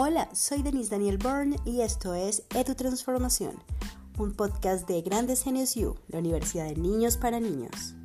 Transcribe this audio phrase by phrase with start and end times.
[0.00, 3.60] Hola, soy Denise Daniel Byrne y esto es Edu Transformación,
[4.16, 7.96] un podcast de Grandes Genios U, la Universidad de Niños para Niños.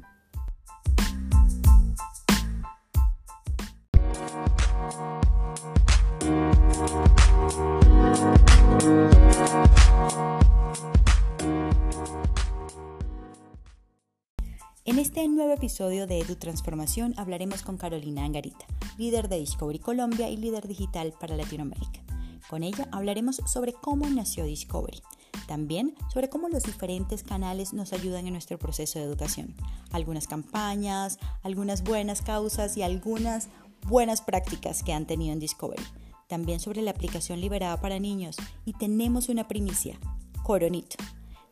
[14.83, 18.65] En este nuevo episodio de Edu Transformación hablaremos con Carolina Angarita,
[18.97, 22.01] líder de Discovery Colombia y líder digital para Latinoamérica.
[22.49, 25.01] Con ella hablaremos sobre cómo nació Discovery,
[25.47, 29.55] también sobre cómo los diferentes canales nos ayudan en nuestro proceso de educación,
[29.91, 33.49] algunas campañas, algunas buenas causas y algunas
[33.87, 35.83] buenas prácticas que han tenido en Discovery,
[36.27, 38.35] también sobre la aplicación liberada para niños
[38.65, 39.97] y tenemos una primicia,
[40.43, 40.97] Coronito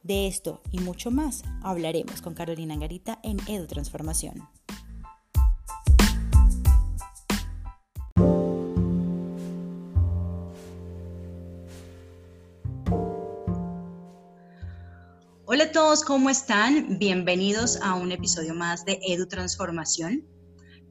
[0.04, 4.48] de esto y mucho más hablaremos con Carolina Garita en Edu Transformación.
[15.62, 16.98] Hola a todos, ¿cómo están?
[16.98, 20.26] Bienvenidos a un episodio más de Edu Transformación.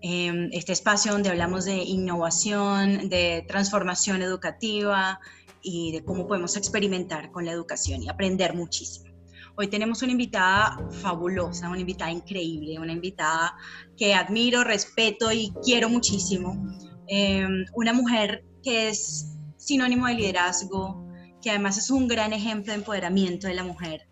[0.01, 5.19] Em, este espacio donde hablamos de innovación, de transformación educativa,
[5.61, 9.13] y de cómo podemos experimentar con la educación y aprender muchísimo.
[9.57, 13.57] Hoy tenemos una invitada fabulosa, una invitada increíble, una invitada
[13.97, 16.65] que admiro, respeto y quiero muchísimo.
[17.09, 21.09] Em, una mujer que es sinónimo de liderazgo,
[21.43, 24.10] que además es un gran ejemplo de empoderamiento de la mujer.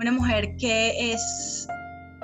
[0.00, 1.66] Una mujer que es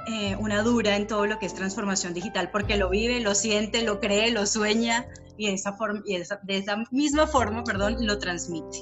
[0.07, 3.83] eh, una dura en todo lo que es transformación digital porque lo vive, lo siente,
[3.83, 5.07] lo cree, lo sueña
[5.39, 8.79] y de esa, forma, y de esa, misma forma perdón, lo transmite.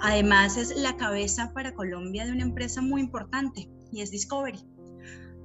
[0.00, 4.64] Además es la cabeza para Colombia de una empresa muy importante y es Discovery.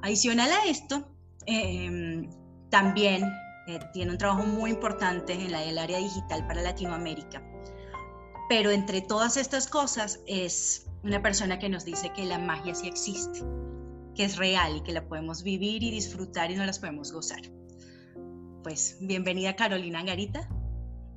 [0.04, 1.12] Adicional a esto,
[1.48, 2.30] em,
[2.70, 3.24] también
[3.68, 7.42] eh, tiene un trabajo muy importante en la, el área digital para Latinoamérica.
[8.48, 12.88] Pero entre todas estas cosas es una persona que nos dice que la magia sí
[12.88, 13.40] existe,
[14.16, 17.42] que es real y que la podemos vivir y disfrutar y no las podemos gozar
[18.64, 20.48] pues bienvenida Carolina Garita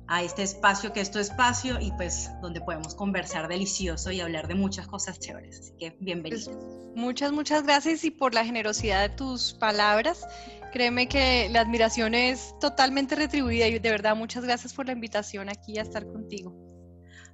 [0.09, 4.47] a este espacio que es tu espacio y pues donde podemos conversar delicioso y hablar
[4.47, 5.59] de muchas cosas chéveres.
[5.59, 6.45] Así que bienvenida.
[6.45, 6.57] Pues,
[6.95, 10.25] muchas, muchas gracias y por la generosidad de tus palabras.
[10.71, 15.49] Créeme que la admiración es totalmente retribuida y de verdad muchas gracias por la invitación
[15.49, 16.66] aquí a estar contigo.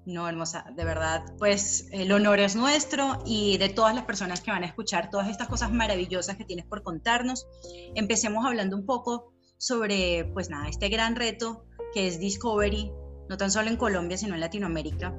[0.06, 4.52] No, hermosa, de verdad, pues el honor es nuestro y de todas las personas que
[4.52, 7.48] van a escuchar todas estas cosas maravillosas que tienes por contarnos.
[7.96, 12.92] Empecemos hablando un poco sobre, pues nada, este gran reto que es Discovery,
[13.30, 15.16] no tan solo en Colombia, sino en Latinoamérica,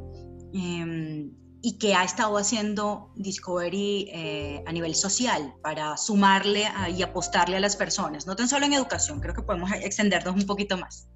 [0.53, 7.57] em, y que ha estado haciendo Discovery eh, a nivel social para sumarle y apostarle
[7.57, 11.09] a las personas, no tan solo en educación, creo que podemos extendernos un poquito más.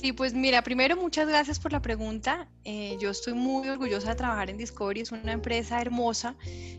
[0.00, 2.48] Sí, pues mira, primero muchas gracias por la pregunta.
[2.64, 6.36] Eh, yo estoy muy orgullosa de trabajar en Discovery, es una empresa hermosa.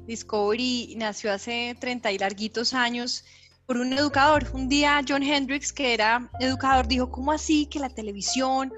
[0.08, 3.24] Discovery nació hace 30 y larguitos años
[3.68, 4.50] por un educador.
[4.54, 8.74] Un día John Hendricks, que era educador, dijo, ¿cómo así que la televisión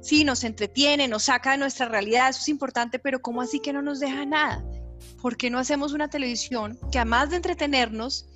[0.00, 3.74] sí nos entretiene, nos saca de nuestra realidad, eso es importante, pero ¿cómo así que
[3.74, 4.64] no nos deja nada?
[5.20, 8.26] ¿Por qué no hacemos una televisión que además de entretenernos,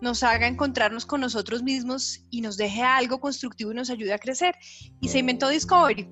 [0.00, 4.18] nos haga encontrarnos con nosotros mismos y nos deje algo constructivo y nos ayude a
[4.18, 4.54] crecer?
[5.00, 6.08] Y se inventó Discovery.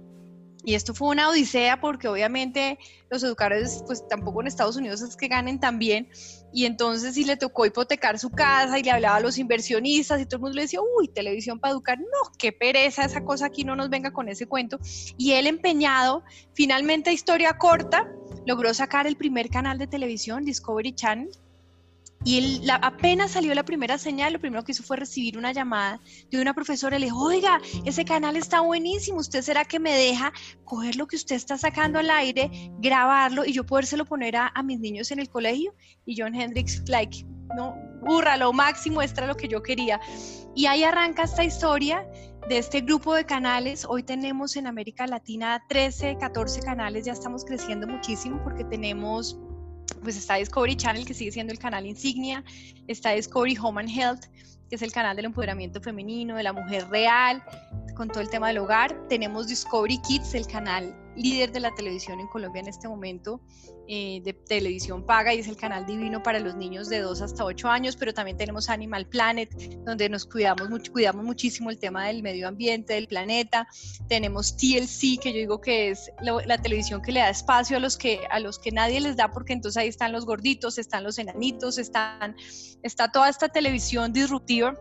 [0.67, 2.77] Y esto fue una odisea porque obviamente
[3.09, 6.09] los educadores, pues tampoco en Estados Unidos es que ganen tan bien.
[6.53, 10.27] Y entonces si le tocó hipotecar su casa y le hablaba a los inversionistas y
[10.27, 13.63] todo el mundo le decía, uy, televisión para educar, no, qué pereza esa cosa aquí,
[13.63, 14.81] no nos venga con ese cuento.
[15.17, 18.09] Y él empeñado, finalmente historia corta,
[18.45, 21.31] logró sacar el primer canal de televisión, Discovery Channel,
[22.25, 26.01] y apenas salió la primera señal, lo primero que hizo fue recibir una llamada
[26.31, 26.99] de una profesora.
[26.99, 30.33] Le dijo, oiga, ese canal está buenísimo, ¿usted será que me deja
[30.65, 32.51] coger lo que usted está sacando al aire,
[32.81, 35.73] grabarlo y yo podérselo poner a, mis niños en el colegio?
[36.05, 37.25] Y John Hendricks, like,
[37.57, 40.01] no, burra, lo máximo, extra lo que yo quería.
[40.57, 42.05] Y ahí arranca esta historia
[42.49, 43.87] de este grupo de canales.
[43.89, 49.39] Hoy tenemos en América Latina 13, 14 canales, ya estamos creciendo muchísimo porque tenemos
[50.07, 52.45] pues está Discovery Channel, que sigue siendo el canal insignia,
[52.87, 54.27] está Discovery Home and Health,
[54.71, 57.43] que es el canal del empoderamiento femenino, de la mujer real,
[57.97, 58.97] con todo el tema del hogar.
[59.09, 63.41] Tenemos Discovery Kids, el canal líder de la televisión en Colombia en este momento,
[63.89, 67.45] eh, de televisión paga y es el canal divino para los niños de 2 hasta
[67.45, 69.51] 8 años, pero también tenemos Animal Planet,
[69.85, 73.69] donde nos cuidamos, mucho, cuidamos muchísimo el tema del medio ambiente, del planeta.
[74.09, 77.97] Tenemos TLC, que yo digo que es la, televisión que le da espacio a los
[77.97, 81.19] que, a los que nadie les da, porque entonces ahí están los gorditos, están los
[81.19, 82.37] enanitos, están,
[82.83, 84.77] está toda esta televisión disruptiva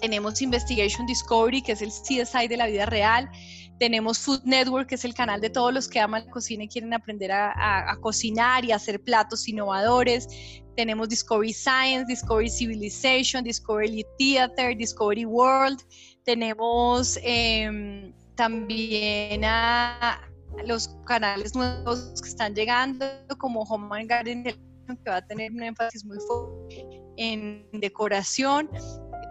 [0.00, 3.30] tenemos Investigation Discovery, que es el CSI de la vida real.
[3.78, 6.68] Tenemos Food Network, que es el canal de todos los que aman la cocina y
[6.68, 10.28] quieren aprender a, cocinar y hacer platos innovadores.
[10.76, 15.80] Tenemos Discovery Science, Discovery Civilization, Discovery Theater, Discovery World.
[16.24, 20.20] Tenemos em, también a
[20.66, 23.06] los canales nuevos que están llegando,
[23.38, 28.70] como Home and Garden, que va a tener un énfasis muy fuerte en decoración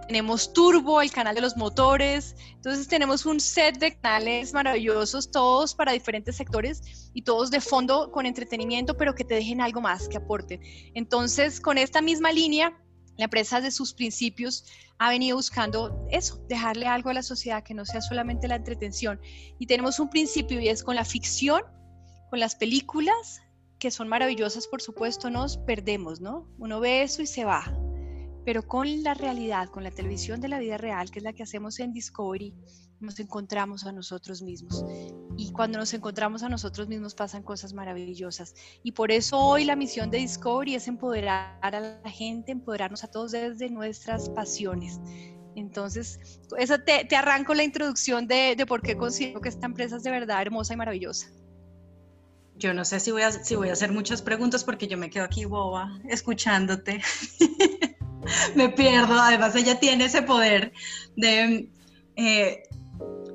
[0.08, 2.36] tenemos Turbo, el canal de los motores.
[2.56, 8.12] Entonces tenemos un set de canales maravillosos, todos para diferentes sectores y todos de fondo
[8.12, 10.62] con entretenimiento, pero que te dejen algo más, que aporten.
[10.94, 12.78] Entonces, con esta misma línea,
[13.18, 14.66] la empresa de sus principios
[15.00, 19.20] ha venido buscando eso, dejarle algo a la sociedad que no sea solamente la entretención.
[19.60, 21.62] Y tenemos un principio y es con la ficción,
[22.30, 23.42] con las películas,
[23.80, 26.48] que son maravillosas, por supuesto, nos perdemos, ¿no?
[26.58, 27.72] Uno ve eso y se va,
[28.48, 31.44] pero con la realidad, con la televisión de la vida real, que es la que
[31.44, 32.54] hacemos en Discovery,
[33.02, 34.86] nos encontramos a nosotros mismos.
[35.36, 38.56] Y cuando nos encontramos a nosotros mismos pasan cosas maravillosas.
[38.84, 43.12] Y por eso hoy la misión de Discovery es empoderar a la gente, empoderarnos a
[43.12, 45.02] todos desde nuestras pasiones.
[45.58, 49.98] Entonces, eso te, te arranco la introducción de, de, por qué considero que esta empresa
[49.98, 51.28] es de verdad hermosa y maravillosa.
[52.56, 55.10] Yo no sé si voy a, si voy a hacer muchas preguntas porque yo me
[55.10, 57.02] quedo aquí boba escuchándote.
[58.56, 59.20] me pierdo.
[59.20, 60.74] Además, ella tiene ese poder
[61.16, 61.70] de
[62.16, 62.64] eh,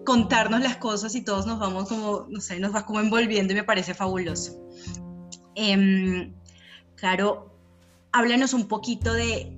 [0.04, 3.56] contarnos las cosas y todos nos vamos como, no sé, nos va como envolviendo y
[3.56, 4.52] me parece fabuloso.
[5.54, 6.32] Em,
[6.96, 7.54] claro,
[8.12, 9.56] háblanos un poquito de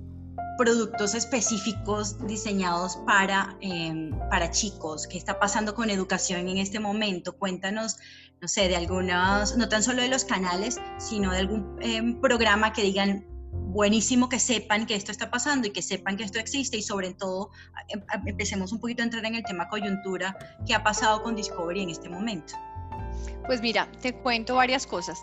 [0.57, 5.07] productos específicos diseñados para, em, para chicos.
[5.07, 7.37] ¿Qué está pasando con educación en este momento?
[7.37, 7.97] Cuéntanos,
[8.41, 12.71] no sé, de algunos, no tan solo de los canales, sino de algún em, programa
[12.71, 13.25] que digan,
[13.75, 17.13] buenísimo que sepan que esto está pasando y que sepan que esto existe y sobre
[17.13, 17.51] todo
[17.89, 21.35] em, em, empecemos un poquito a entrar en el tema coyuntura que ha pasado con
[21.35, 22.53] Discovery en este momento.
[23.45, 25.21] Pues mira, te cuento varias cosas.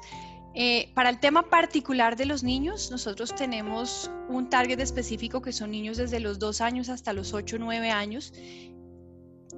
[0.54, 5.70] Eh, para el tema particular de los niños, nosotros tenemos un target específico que son
[5.70, 8.34] niños desde los 2 años hasta los 8 o 9 años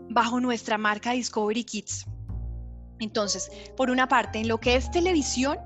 [0.09, 2.07] bajo nuestra marca Discovery Kids.
[3.01, 5.59] Entonces, por una parte, en lo que es televisión,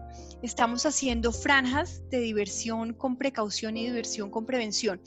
[0.42, 5.00] estamos haciendo franjas de diversión con precaución y diversión con prevención.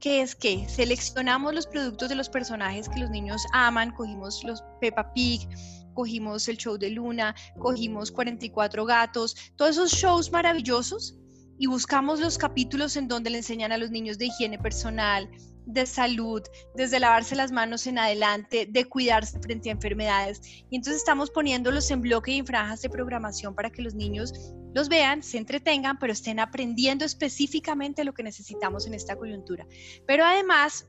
[0.00, 4.62] ¿Qué es que seleccionamos los productos de los personajes que los niños aman, cogimos los
[4.80, 5.48] Peppa Pig,
[5.94, 11.16] cogimos el show de Luna, cogimos 44 gatos, todos esos shows maravillosos
[11.58, 15.28] y buscamos los capítulos en donde le enseñan a los niños de higiene personal,
[15.66, 16.42] de salud,
[16.74, 20.40] desde lavarse las manos en adelante, de cuidarse frente a enfermedades.
[20.70, 24.32] Y entonces estamos poniéndolos en bloque y en franjas de programación para que los niños
[24.74, 29.66] los vean, se entretengan, pero estén aprendiendo específicamente lo que necesitamos en esta coyuntura.
[30.06, 30.86] Pero además,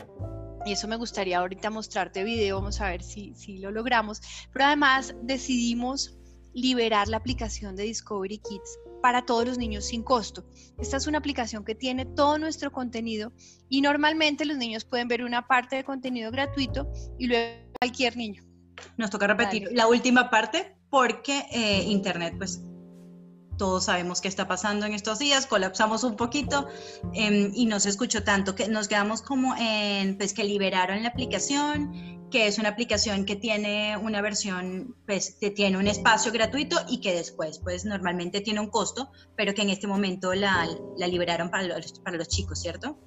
[0.65, 4.21] y eso me gustaría ahorita mostrarte video, vamos a ver si, si lo logramos,
[4.53, 6.17] pero además decidimos
[6.53, 10.45] liberar la aplicación de Discovery Kids para todos los niños sin costo.
[10.77, 13.31] Esta es una aplicación que tiene todo nuestro contenido
[13.69, 18.43] y normalmente los niños pueden ver una parte de contenido gratuito y luego cualquier niño.
[18.97, 22.61] Nos toca repetir la última parte porque eh, Internet, pues
[23.57, 26.67] todos sabemos qué está pasando en estos días, colapsamos un poquito
[27.13, 31.09] em, y no se escuchó tanto, que nos quedamos como en, pues que liberaron la
[31.09, 36.77] aplicación que es una aplicación que tiene una versión, pues que tiene un espacio gratuito
[36.89, 40.67] y que después, pues normalmente tiene un costo, pero que en este momento la,
[40.97, 42.97] la liberaron para los, para los chicos, ¿cierto?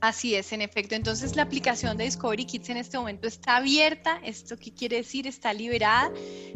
[0.00, 0.94] Así es, en efecto.
[0.94, 4.20] Entonces la aplicación de Discovery Kids en este momento está abierta.
[4.22, 5.26] ¿Esto qué quiere decir?
[5.26, 6.12] Está liberada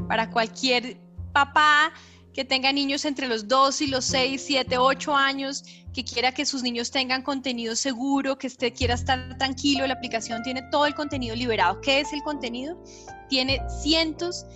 [0.08, 0.98] para cualquier
[1.32, 1.92] papá
[2.32, 6.46] que tenga niños entre los 2 y los 6, 7, 8 años, que quiera que
[6.46, 9.86] sus niños tengan contenido seguro, que esté, quiera estar tranquilo.
[9.86, 11.80] La aplicación tiene todo el contenido liberado.
[11.80, 12.80] ¿Qué es el contenido?
[13.28, 14.46] Tiene cientos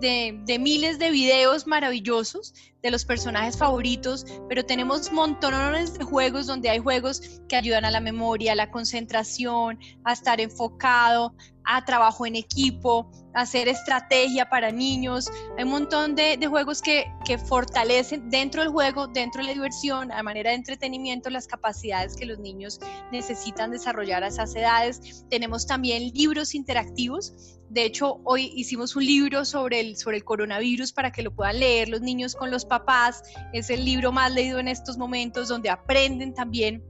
[0.00, 2.52] de, de, miles de videos maravillosos
[2.82, 7.90] de los personajes favoritos, pero tenemos montones de juegos donde hay juegos que ayudan a
[7.90, 14.70] la memoria, a la concentración, a estar enfocado, a trabajo en equipo, hacer estrategia para
[14.70, 15.30] niños.
[15.56, 20.12] Hay un montón de, juegos que, que, fortalecen dentro del juego, dentro de la diversión,
[20.12, 25.24] a manera de entretenimiento, las capacidades que los niños necesitan desarrollar a esas edades.
[25.30, 27.58] Tenemos también libros interactivos.
[27.68, 31.58] De hecho, hoy hicimos un libro sobre el, sobre el coronavirus para que lo puedan
[31.58, 33.22] leer los niños con los papás.
[33.54, 36.84] Es el libro más leído en estos momentos donde aprenden también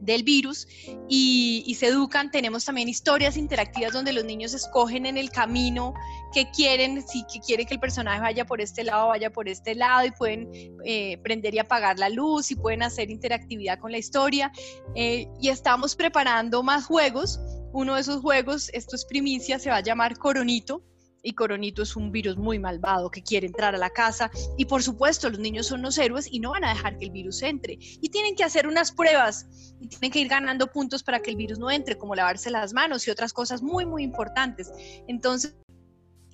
[0.00, 0.66] del virus
[1.08, 2.30] y, se educan.
[2.30, 5.94] Tenemos también historias interactivas donde los niños escogen en el camino
[6.32, 9.74] que quieren, si que quieren que el personaje vaya por este lado, vaya por este
[9.74, 10.50] lado y pueden
[10.84, 14.52] eh, prender y apagar la luz y pueden hacer interactividad con la historia.
[14.94, 17.40] Eh, y estamos preparando más juegos.
[17.72, 20.82] Uno de esos juegos, esto es primicia, se va a llamar Coronito
[21.28, 24.82] y Coronito es un virus muy malvado que quiere entrar a la casa y por
[24.82, 27.74] supuesto los niños son los héroes y no van a dejar que el virus entre
[27.78, 29.46] y tienen que hacer unas pruebas
[29.78, 32.72] y tienen que ir ganando puntos para que el virus no entre, como lavarse las
[32.72, 34.72] manos y otras cosas muy, muy importantes.
[35.06, 35.54] Entonces...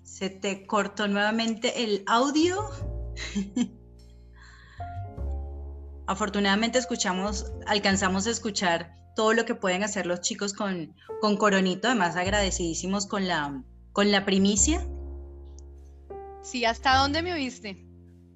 [0.04, 2.70] Se te cortó nuevamente el audio.
[6.06, 11.88] Afortunadamente escuchamos, alcanzamos a escuchar todo lo que pueden hacer los chicos con, con Coronito,
[11.88, 14.86] además agradecidísimos con la, con la primicia.
[16.42, 17.86] Sí, ¿hasta dónde me oíste?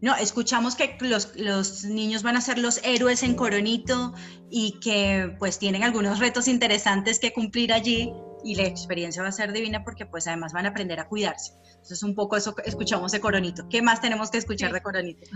[0.00, 4.14] No, escuchamos que los, los, niños van a ser los héroes en Coronito
[4.48, 8.12] y que pues tienen algunos retos interesantes que cumplir allí
[8.44, 11.52] y la experiencia va a ser divina porque pues además van a aprender a cuidarse.
[11.70, 13.68] Entonces un poco eso escuchamos de Coronito.
[13.68, 15.26] ¿Qué más tenemos que escuchar de Coronito?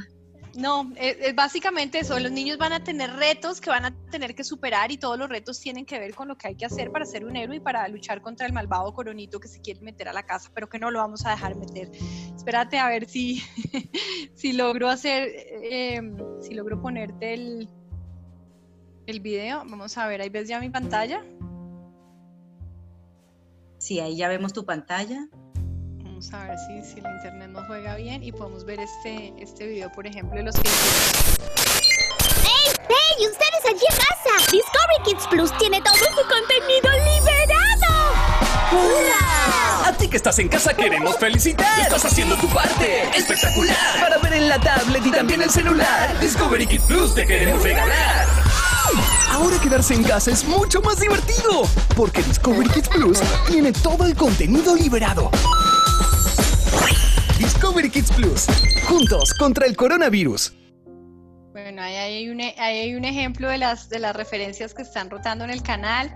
[0.54, 2.18] No, es, básicamente eso.
[2.18, 5.28] Los niños van a tener retos que van a tener que superar y todos los
[5.28, 7.60] retos tienen que ver con lo que hay que hacer para ser un héroe y
[7.60, 10.78] para luchar contra el malvado coronito que se quiere meter a la casa, pero que
[10.78, 11.90] no lo vamos a dejar meter.
[12.36, 13.42] Espérate a ver si,
[14.34, 15.30] si logro hacer,
[15.62, 17.68] em, si logro ponerte el,
[19.06, 19.58] el video.
[19.58, 21.24] Vamos a ver, ahí ves ya mi pantalla.
[23.78, 25.28] Sí, ahí ya vemos tu pantalla
[26.30, 29.90] a ver si, si el internet nos juega bien y podemos ver este, este video,
[29.90, 30.68] por ejemplo, de los que...
[32.42, 32.72] ¡Hey!
[32.88, 33.26] ¡Hey!
[33.26, 34.50] ¡Ustedes allí en casa!
[34.52, 38.12] Discovery Kids Plus tiene todo su contenido liberado.
[38.70, 39.88] ¡Hurra!
[39.88, 41.80] A ti que estás en casa queremos felicitar.
[41.80, 43.02] Estás haciendo tu parte.
[43.16, 44.00] ¡Espectacular!
[44.00, 46.20] Para ver en la tablet y también el celular.
[46.20, 48.26] Discovery Kids Plus te queremos regalar.
[49.30, 51.62] Ahora quedarse en casa es mucho más divertido,
[51.96, 55.30] porque Discovery Kids Plus tiene todo el contenido liberado.
[57.42, 58.46] Discovery Kids Plus.
[58.86, 60.54] Juntos contra el coronavirus.
[61.50, 65.10] Bueno, ahí hay un, ahí hay un ejemplo de las, de las referencias que están
[65.10, 66.14] rotando en el canal,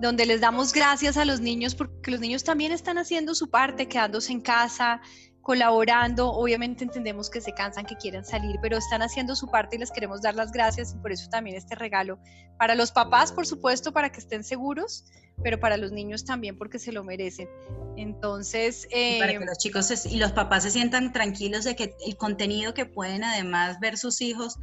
[0.00, 3.88] donde les damos gracias a los niños porque los niños también están haciendo su parte,
[3.88, 5.00] quedándose en casa,
[5.48, 6.30] colaborando.
[6.30, 9.90] Obviamente entendemos que se cansan, que quieren salir, pero están haciendo su parte y les
[9.90, 12.18] queremos dar las gracias y por eso también este regalo
[12.58, 15.06] para los papás, por supuesto, para que estén seguros,
[15.42, 17.48] pero para los niños también porque se lo merecen.
[17.96, 18.86] Entonces...
[19.18, 22.74] para que eh, los chicos y los papás se sientan tranquilos de que el contenido
[22.74, 24.58] que pueden además ver sus hijos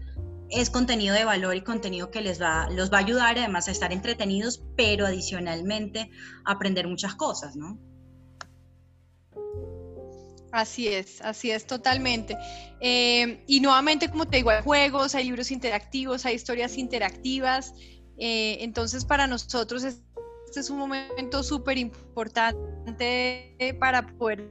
[0.51, 3.71] es contenido de valor y contenido que les va, los va a ayudar además a
[3.71, 6.11] estar entretenidos, pero adicionalmente
[6.45, 7.79] a aprender muchas cosas, ¿no?
[10.55, 12.37] Así es, así es totalmente.
[12.79, 17.73] Eh, y nuevamente, como te digo, hay juegos, hay libros interactivos, hay historias interactivas.
[18.17, 20.01] Eh, entonces, para nosotros este
[20.55, 24.47] es un momento súper importante para poder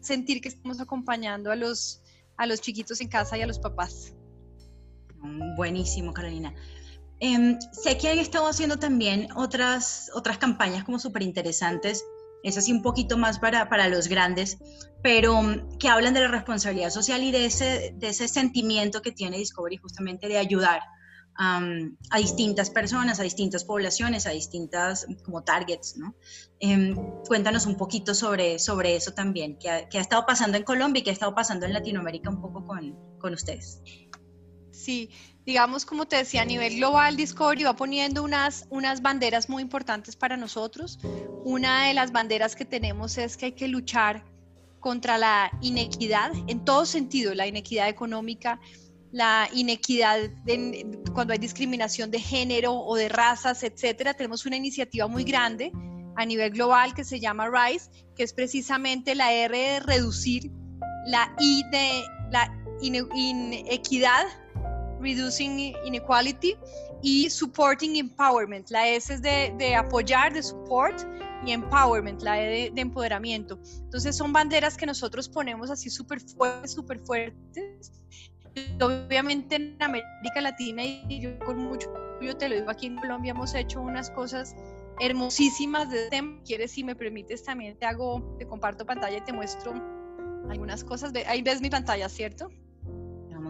[0.00, 2.02] sentir que estamos acompañando a los,
[2.36, 4.12] a los chiquitos en casa y a los papás.
[5.56, 6.54] Buenísimo, Carolina.
[7.20, 12.04] Em, sé que han estado haciendo también otras, otras campañas como súper interesantes
[12.46, 14.58] es así un poquito más para, para los grandes,
[15.02, 19.10] pero mm, que hablan de la responsabilidad social y de ese, de ese sentimiento que
[19.10, 20.80] tiene Discovery justamente de ayudar
[21.38, 26.14] a distintas personas, a distintas poblaciones, a distintas como targets, ¿no?
[26.60, 26.94] Em,
[27.28, 31.02] cuéntanos un poquito sobre, sobre eso también, que ha, ha, estado pasando en Colombia y
[31.02, 33.82] que ha estado pasando en Latinoamérica un poco con, con ustedes.
[34.86, 35.10] Sí,
[35.44, 40.14] digamos, como te decía, a nivel global, Discovery va poniendo unas, unas banderas muy importantes
[40.14, 41.00] para nosotros.
[41.44, 44.24] Una de las banderas que tenemos es que hay que luchar
[44.78, 48.60] contra la inequidad en todo sentido, la inequidad económica,
[49.10, 50.30] la inequidad
[51.12, 54.14] cuando hay discriminación de género o de razas, etcétera.
[54.14, 55.72] Tenemos una iniciativa muy grande
[56.14, 60.52] a nivel global que se llama RISE, que es precisamente la R de reducir
[61.06, 64.45] la I de la inequidad
[65.00, 66.56] Reducing Inequality
[67.02, 68.70] y Supporting Empowerment.
[68.70, 70.96] La S es de, apoyar, de support
[71.44, 73.58] y empowerment, la E de, empoderamiento.
[73.84, 77.92] Entonces son banderas que nosotros ponemos así súper fuertes, súper fuertes.
[78.80, 83.30] Obviamente en América Latina y yo con mucho yo te lo digo aquí en Colombia
[83.30, 84.56] hemos hecho unas cosas
[85.00, 86.40] hermosísimas de tema.
[86.44, 89.74] Quieres, si me permites, también te hago, te comparto pantalla y te muestro
[90.48, 91.12] algunas cosas.
[91.26, 92.48] Ahí ves mi pantalla, ¿cierto?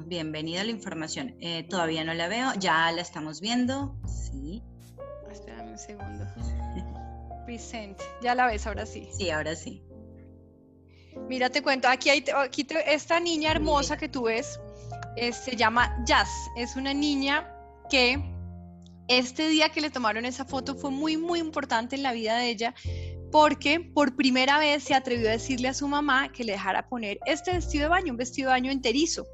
[0.05, 1.37] Bienvenida a la información.
[1.41, 3.97] Eh, todavía no la veo, ya la estamos viendo.
[4.07, 4.63] Sí.
[5.31, 6.25] Espérame un segundo.
[7.45, 8.01] Present.
[8.23, 9.09] Ya la ves, ahora sí.
[9.13, 9.83] Sí, ahora sí.
[11.29, 14.61] Mira, te cuento, aquí hay aquí esta niña hermosa que tú ves
[15.17, 16.29] eh, se llama Jazz.
[16.57, 17.51] Es una niña
[17.89, 18.23] que
[19.09, 22.51] este día que le tomaron esa foto fue muy, muy importante en la vida de
[22.51, 22.75] ella
[23.33, 27.19] porque por primera vez se atrevió a decirle a su mamá que le dejara poner
[27.27, 29.27] este vestido de baño, un vestido de baño enterizo.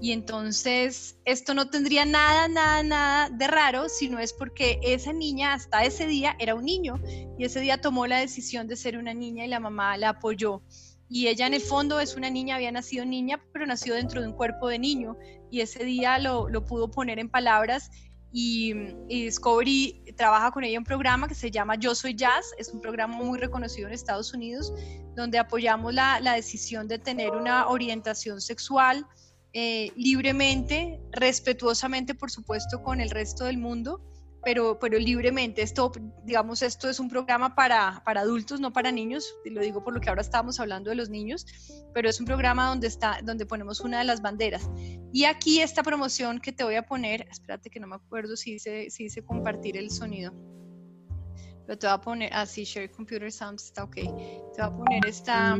[0.00, 5.12] Y entonces esto no tendría nada, nada, nada de raro si no es porque esa
[5.12, 7.00] niña hasta ese día era un niño
[7.38, 10.62] y ese día tomó la decisión de ser una niña y la mamá la apoyó.
[11.08, 14.28] y ella en el fondo es una niña, había nacido niña, pero nació dentro de
[14.28, 15.16] un cuerpo de niño
[15.50, 17.90] y ese día lo, lo pudo poner en palabras
[18.38, 18.74] y,
[19.08, 23.16] Discovery trabaja con ella un programa que se llama Yo Soy Jazz, es un programa
[23.16, 24.74] muy reconocido en Estados Unidos,
[25.14, 29.06] donde apoyamos la, la decisión de tener una orientación sexual
[29.58, 34.02] eh, libremente, respetuosamente, por supuesto, con el resto del mundo
[34.46, 35.60] pero, pero libremente.
[35.60, 35.90] Esto,
[36.22, 40.00] digamos, esto es un programa para, para adultos, no para niños, lo digo por lo
[40.00, 41.44] que ahora estábamos hablando de los niños,
[41.92, 44.70] pero es un programa donde, está, donde ponemos una de las banderas.
[45.12, 48.52] Y aquí esta promoción que te voy a poner, espérate que no me acuerdo si
[48.52, 50.32] dice, si dice compartir el sonido.
[51.66, 53.94] Pero te voy a poner, ah, sí, Share Computer Sounds está ok.
[53.96, 55.58] Te voy a poner esta,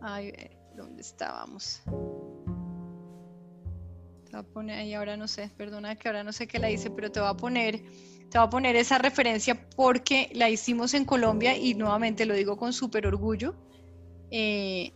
[0.00, 0.32] ay,
[0.74, 1.82] ¿dónde estábamos?
[4.30, 6.70] Te voy a poner ahí, ahora no sé, perdona que ahora no sé qué la
[6.70, 7.80] hice, pero te voy a poner,
[8.30, 12.56] te voy a poner esa referencia porque la hicimos en Colombia y nuevamente lo digo
[12.56, 13.56] con súper orgullo.
[14.30, 14.92] Eh,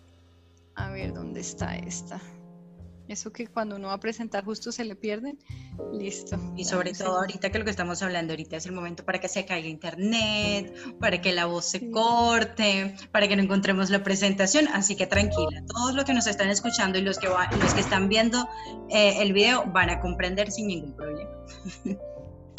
[0.76, 2.20] a ver, ¿dónde está esta?
[3.08, 5.38] Eso que cuando uno va a presentar justo se le pierden.
[5.92, 6.38] Listo.
[6.56, 9.28] Y sobre todo ahorita que lo que estamos hablando ahorita es el momento para que
[9.28, 14.68] se caiga internet, para que la voz se corte, para que no encontremos la presentación.
[14.68, 18.08] Así que tranquila, todos los que nos están escuchando y los que, los que están
[18.08, 18.48] viendo
[18.88, 21.30] eh, el video van a comprender sin ningún problema.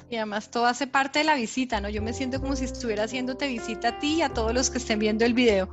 [0.10, 1.90] Y además todo hace parte de la visita, ¿no?
[1.90, 4.78] Yo me siento como si estuviera haciéndote visita a ti y a todos los que
[4.78, 5.70] estén viendo el video.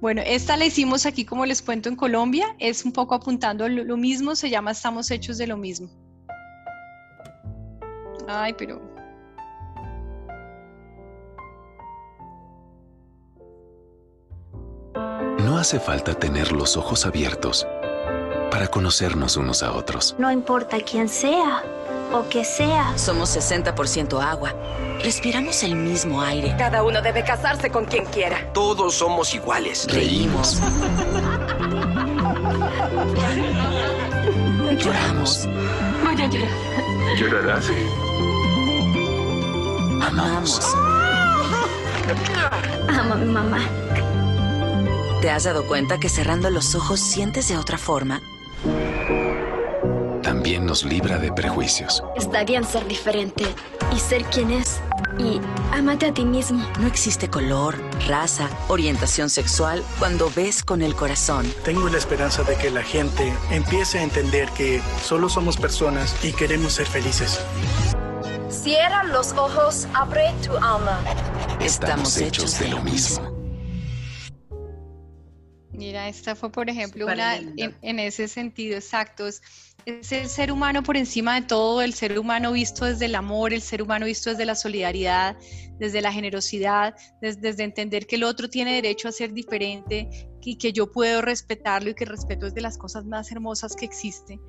[0.00, 2.56] Bueno, esta la hicimos aquí, como les cuento, en Colombia.
[2.58, 5.88] Es un poco apuntando lo, mismo, se llama Estamos hechos de lo mismo.
[8.26, 8.82] Ay, pero...
[15.44, 17.66] No hace falta tener los ojos abiertos
[18.50, 20.16] para conocernos unos a otros.
[20.18, 21.62] No importa quién sea
[22.12, 22.96] o que sea.
[22.96, 24.54] Somos 60% agua.
[25.02, 26.54] Respiramos el mismo aire.
[26.58, 28.52] Cada uno debe casarse con quien quiera.
[28.52, 29.86] Todos somos iguales.
[29.90, 30.60] Reímos.
[34.78, 35.48] Lloramos.
[36.04, 36.50] Voy a llorar.
[37.18, 37.70] ¿Llorarás?
[40.06, 40.74] Amamos.
[42.88, 43.60] Amo a mi mamá.
[45.20, 48.20] ¿Te has dado cuenta que cerrando los ojos sientes de otra forma?
[50.28, 52.04] También nos libra de prejuicios.
[52.14, 53.46] Está bien ser diferente
[53.96, 54.78] y ser quien es.
[55.18, 55.40] Y
[55.72, 56.62] amate a ti mismo.
[56.78, 61.50] No existe color, raza, orientación sexual cuando ves con el corazón.
[61.64, 66.32] Tengo la esperanza de que la gente empiece a entender que solo somos personas y
[66.32, 67.40] queremos ser felices.
[68.50, 71.00] Cierra los ojos, abre tu alma.
[71.58, 73.38] Estamos, hechos, de lo mismo.
[75.72, 79.26] Mira, esta fue, por ejemplo, una en, en, ese sentido exacto.
[79.84, 83.52] Es, el ser humano por encima de todo, el ser humano visto desde el amor,
[83.52, 85.36] el ser humano visto desde la solidaridad,
[85.78, 90.08] desde la generosidad, desde, entender que el otro tiene derecho a ser diferente
[90.42, 93.76] y que yo puedo respetarlo y que el respeto es de las cosas más hermosas
[93.76, 94.40] que existe.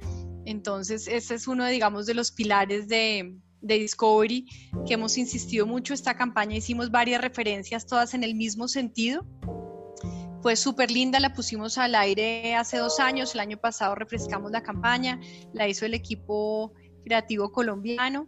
[0.45, 4.45] Entonces, ese es uno, digamos, de los pilares de, de Discovery
[4.87, 5.93] que hemos insistido mucho.
[5.93, 9.25] Esta campaña hicimos varias referencias, todas en el mismo sentido
[10.41, 14.63] fue súper linda, la pusimos al aire hace dos años, el año pasado refrescamos la
[14.63, 15.19] campaña,
[15.53, 16.73] la hizo el equipo
[17.03, 18.27] creativo colombiano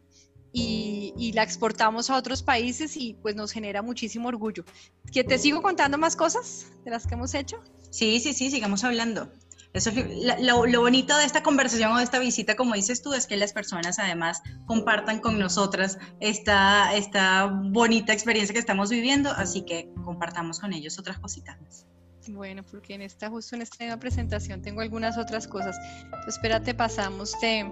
[0.54, 4.66] y, la exportamos a otros países y pues nos genera muchísimo orgullo.
[5.12, 7.64] ¿Que te sigo contando más cosas de las que hemos hecho?
[7.90, 9.32] Sí, sí, sí, sigamos hablando.
[9.74, 9.92] Eso,
[10.40, 13.38] lo, lo, bonito de esta conversación o de esta visita, como dices tú, es que
[13.38, 19.90] las personas además compartan con nosotras esta, esta bonita experiencia que estamos viviendo, así que
[20.04, 21.86] compartamos con ellos otras cositas más.
[22.28, 25.76] Bueno, porque en esta, justo en esta nueva presentación tengo algunas otras cosas.
[26.04, 27.66] Entonces, espérate, pasamos de,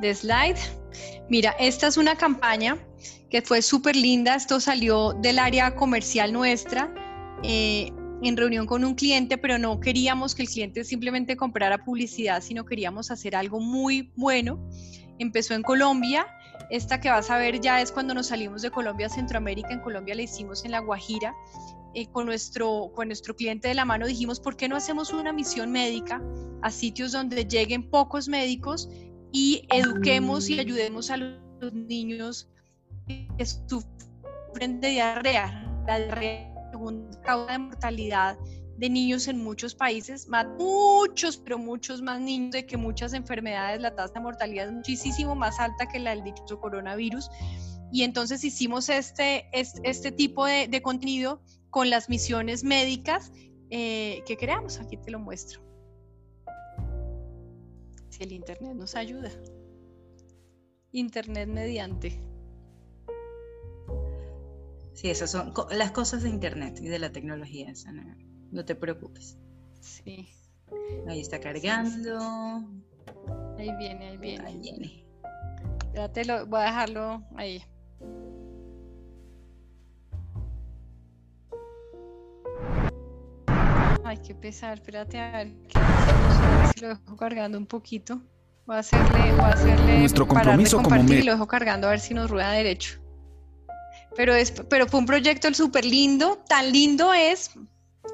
[0.00, 0.58] de slide.
[1.28, 2.78] Mira, esta es una campaña
[3.30, 4.36] que fue súper linda.
[4.36, 6.92] Esto salió del área comercial nuestra.
[7.42, 7.90] Eh,
[8.22, 12.64] en reunión con un cliente, pero no queríamos que el cliente simplemente comprara publicidad, sino
[12.64, 14.66] queríamos hacer algo muy bueno.
[15.18, 16.26] Empezó en Colombia,
[16.70, 19.80] esta que vas a ver ya es cuando nos salimos de Colombia a Centroamérica, en
[19.80, 21.34] Colombia la hicimos en La Guajira
[21.94, 25.32] eh, con, nuestro, con nuestro cliente de la mano dijimos, ¿por qué no hacemos una
[25.32, 26.22] misión médica
[26.62, 28.88] a sitios donde lleguen pocos médicos
[29.32, 32.48] y eduquemos y ayudemos a los niños
[33.06, 35.84] que sufren de diarrea?
[35.86, 38.38] La diarrea es la segunda causa de mortalidad
[38.76, 40.28] de niños en muchos países,
[40.58, 45.34] muchos, pero muchos más niños de que muchas enfermedades, la tasa de mortalidad es muchísimo
[45.34, 47.30] más alta que la del dicho coronavirus.
[47.92, 51.40] Y entonces hicimos este, este, este tipo de, de contenido
[51.74, 53.32] con las misiones médicas
[53.68, 54.78] eh, que creamos.
[54.78, 55.60] Aquí te lo muestro.
[58.10, 59.28] Si el Internet nos ayuda.
[60.92, 62.20] Internet mediante.
[64.92, 67.72] Sí, esas son las cosas de Internet y de la tecnología.
[68.52, 69.36] no te preocupes.
[69.80, 70.28] Sí.
[71.08, 72.20] Ahí está cargando.
[73.58, 74.46] Ahí viene, ahí viene.
[74.46, 75.06] Ahí viene.
[75.86, 77.60] Espérate, lo, voy a dejarlo ahí.
[84.04, 85.52] Ay, qué pesar, espérate a ver,
[86.66, 88.20] si lo dejo cargando un poquito.
[88.66, 91.86] Voy a hacerle, voy a hacerle Nuestro compromiso como compartir y me- lo dejo cargando
[91.86, 93.00] a ver si nos rueda derecho.
[94.14, 97.50] Pero, es, pero fue un proyecto súper lindo, tan lindo es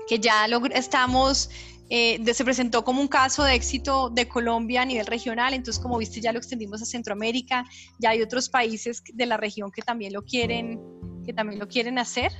[0.08, 1.50] que ya logr- estamos,
[1.90, 5.82] eh, de- se presentó como un caso de éxito de Colombia a nivel regional, entonces
[5.82, 7.64] como viste ya lo extendimos a Centroamérica,
[7.98, 10.80] ya hay otros países de la región que también lo quieren,
[11.26, 12.30] que también lo quieren hacer,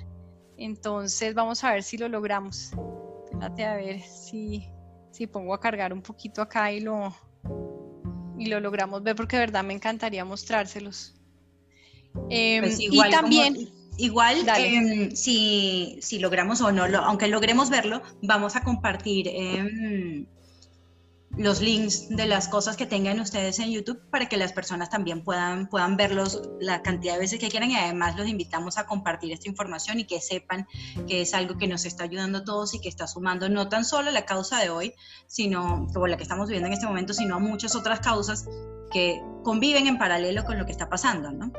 [0.57, 2.71] entonces vamos a ver si lo logramos.
[3.31, 4.69] Espérate a ver si,
[5.12, 7.14] si pongo a cargar un poquito acá y lo,
[8.38, 11.14] y lo logramos ver porque de verdad me encantaría mostrárselos.
[12.12, 13.57] Pues y igual, como- también...
[13.99, 20.27] igual em, si, si logramos o no, lo- aunque logremos verlo, vamos a compartir em,
[21.37, 25.23] los links de las cosas que tengan ustedes en YouTube para que las personas también
[25.23, 29.33] puedan, puedan verlos la cantidad de veces que quieran y además los invitamos a compartir
[29.33, 30.66] esta información y que sepan
[31.07, 33.85] que es algo que nos está ayudando a todos y que está sumando no tan
[33.85, 34.93] solo a la causa de hoy,
[35.29, 38.47] sino como la que estamos viviendo en este momento, sino a muchas otras causas
[38.93, 41.53] que conviven en paralelo con lo que está pasando, ¿no?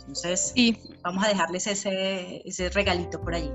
[0.00, 0.78] Entonces, Sí.
[1.02, 3.50] vamos a dejarles ese, ese regalito por allí.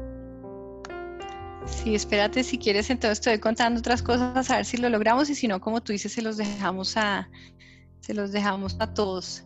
[1.72, 5.30] Sí, espérate, si quieres, entonces te voy contando otras cosas a ver si lo logramos
[5.30, 7.30] y si no, como tú dices, se los dejamos a,
[8.02, 9.46] se los dejamos a todos.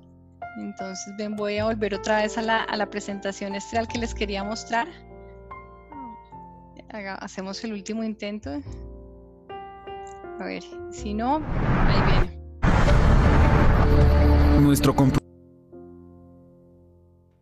[0.57, 4.13] Entonces, ven, voy a volver otra vez a la, a la presentación estral que les
[4.13, 4.87] quería mostrar.
[7.19, 8.51] Hacemos el último intento.
[10.39, 11.41] A ver, si no,
[11.87, 12.39] ahí viene.
[14.59, 15.17] Nuestro compro-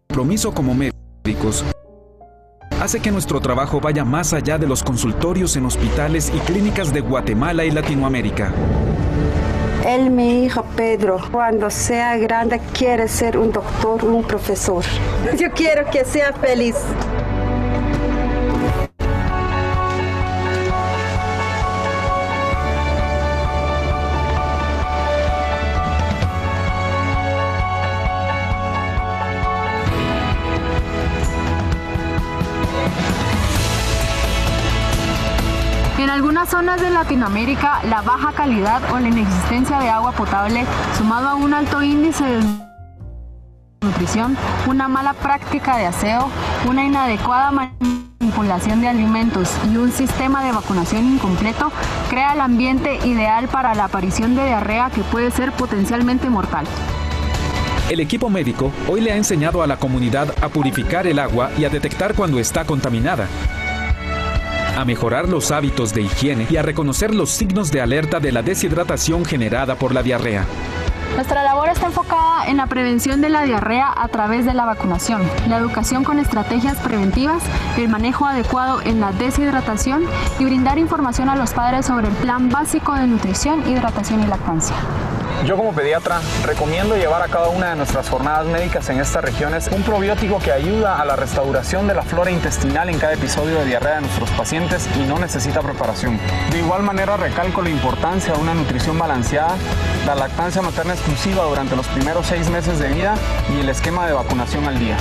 [0.08, 1.66] compromiso como médicos
[2.82, 7.02] hace que nuestro trabajo vaya más allá de los consultorios en hospitales y clínicas de
[7.02, 8.52] Guatemala y Latinoamérica.
[9.86, 14.84] Él, mi hijo Pedro, cuando sea grande quiere ser un doctor, un profesor.
[15.38, 16.76] Yo quiero que sea feliz.
[36.82, 40.66] De Latinoamérica, la baja calidad o la inexistencia de agua potable,
[40.98, 42.44] sumado a un alto índice de
[43.82, 44.36] nutrición,
[44.68, 46.30] una mala práctica de aseo,
[46.68, 51.72] una inadecuada manipulación de alimentos y un sistema de vacunación incompleto,
[52.10, 56.66] crea el ambiente ideal para la aparición de diarrea que puede ser potencialmente mortal.
[57.90, 61.66] El equipo médico hoy le ha enseñado a la comunidad a purificar el agua y
[61.66, 63.28] a detectar cuando está contaminada,
[64.82, 68.42] a mejorar los hábitos de higiene y a reconocer los signos de alerta de la
[68.42, 70.46] deshidratación generada por la diarrea.
[71.16, 75.22] Nuestra labor está enfocada en la prevención de la diarrea a través de la vacunación,
[75.48, 77.44] la educación con estrategias preventivas,
[77.78, 80.04] el manejo adecuado en la deshidratación
[80.40, 84.76] y brindar información a los padres sobre el plan básico de nutrición, hidratación y lactancia.
[85.46, 89.70] Yo como pediatra recomiendo llevar a cada una de nuestras jornadas médicas en estas regiones
[89.72, 93.66] un probiótico que ayuda a la restauración de la flora intestinal en cada episodio de
[93.66, 96.20] diarrea de nuestros pacientes y no necesita preparación.
[96.52, 99.56] De igual manera recalco la importancia de una nutrición balanceada,
[100.06, 103.16] la lactancia materna exclusiva durante los primeros seis meses de vida
[103.52, 104.98] y el esquema de vacunación al día.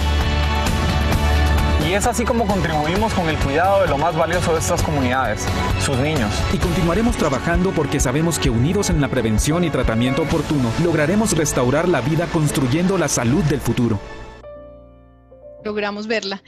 [1.91, 5.45] Y es así como contribuimos con el cuidado de lo más valioso de estas comunidades,
[5.85, 6.33] sus niños.
[6.53, 11.89] Y continuaremos trabajando porque sabemos que unidos en la prevención y tratamiento oportuno, lograremos restaurar
[11.89, 13.99] la vida construyendo la salud del futuro.
[15.65, 16.41] Logramos verla.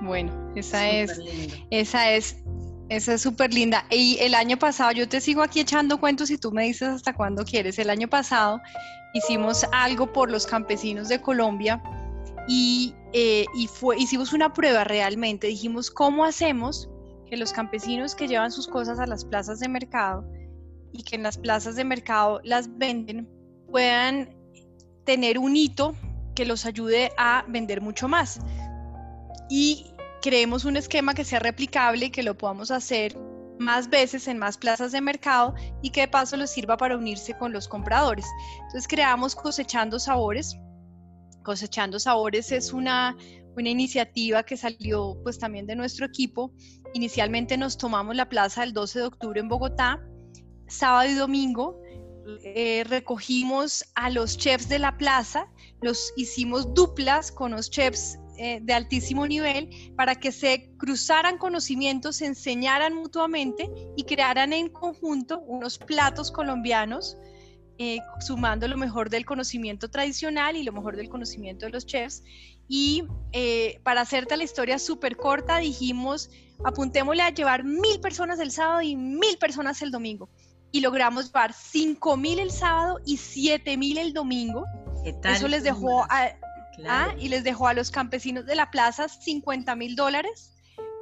[0.00, 1.20] Bueno, esa es,
[1.70, 2.38] esa es,
[2.88, 3.84] esa es súper linda.
[3.90, 7.14] Y el año pasado, yo te sigo aquí echando cuentos y tú me dices hasta
[7.14, 7.78] cuándo quieres.
[7.78, 8.60] El año pasado
[9.14, 11.82] hicimos algo por los campesinos de Colombia
[12.48, 15.46] y, eh, y fue, hicimos una prueba realmente.
[15.46, 16.88] Dijimos, ¿cómo hacemos
[17.26, 20.24] que los campesinos que llevan sus cosas a las plazas de mercado
[20.92, 23.28] y que en las plazas de mercado las venden
[23.70, 24.36] puedan
[25.04, 25.94] tener un hito
[26.34, 28.40] que los ayude a vender mucho más?
[29.48, 29.92] Y
[30.22, 33.16] creemos un esquema que sea replicable y que lo podamos hacer
[33.60, 37.36] más veces en más plazas de mercado y que de paso les sirva para unirse
[37.36, 38.26] con los compradores.
[38.54, 40.56] Entonces creamos Cosechando Sabores.
[41.44, 43.16] Cosechando Sabores es una,
[43.56, 46.54] una iniciativa que salió pues también de nuestro equipo.
[46.94, 50.00] Inicialmente nos tomamos la plaza el 12 de octubre en Bogotá,
[50.66, 51.78] sábado y domingo.
[52.44, 55.48] eh, recogimos a los chefs de la plaza,
[55.82, 62.16] los hicimos duplas con los chefs eh, de altísimo nivel para que se cruzaran conocimientos,
[62.16, 67.18] se enseñaran mutuamente y crearan en conjunto unos platos colombianos
[67.76, 72.22] eh, sumando lo mejor del conocimiento tradicional y lo mejor del conocimiento de los chefs.
[72.66, 76.30] Y eh, para hacerte la historia súper corta, dijimos,
[76.64, 80.30] apuntémosle a llevar mil personas el sábado y mil personas el domingo.
[80.72, 84.64] Y logramos llevar cinco mil el sábado y siete mil el domingo.
[85.24, 86.30] Eso les dejó a,
[86.88, 90.54] ah, y les dejó a los campesinos de la plaza 50 mil dólares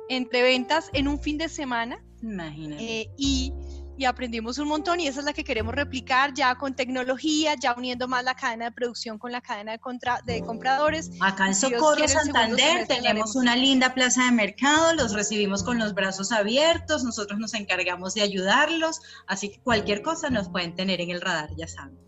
[0.08, 2.02] entre ventas en un fin de semana.
[2.22, 2.82] Imagínate.
[2.82, 3.52] Eh, y
[3.98, 7.74] y aprendimos un montón y esa es la que queremos replicar ya con tecnología, ya
[7.74, 11.10] uniendo más la cadena de producción con la cadena de, contra, de compradores.
[11.20, 16.30] Acá en Socorro, Santander, tenemos una linda plaza de mercado, los recibimos con los brazos
[16.30, 21.20] abiertos, nosotros nos encargamos de ayudarlos, así que cualquier cosa nos pueden tener en el
[21.20, 21.98] radar, ya saben.